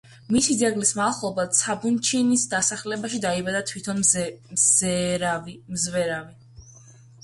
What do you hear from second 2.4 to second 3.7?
დასახლებაში დაიბადა